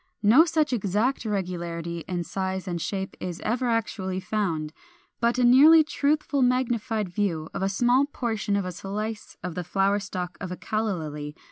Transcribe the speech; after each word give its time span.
No 0.23 0.45
such 0.45 0.73
exact 0.73 1.25
regularity 1.25 1.99
in 2.07 2.23
size 2.23 2.67
and 2.67 2.81
shape 2.81 3.15
is 3.19 3.39
ever 3.41 3.67
actually 3.69 4.19
found; 4.19 4.73
but 5.19 5.37
a 5.37 5.43
nearly 5.43 5.83
truthful 5.83 6.41
magnified 6.41 7.07
view 7.07 7.49
of 7.53 7.61
a 7.61 7.69
small 7.69 8.05
portion 8.05 8.55
of 8.55 8.65
a 8.65 8.71
slice 8.71 9.37
of 9.43 9.53
the 9.53 9.63
flower 9.63 9.99
stalk 9.99 10.39
of 10.41 10.51
a 10.51 10.57
Calla 10.57 10.97
Lily 10.97 11.33
(Fig. 11.33 11.39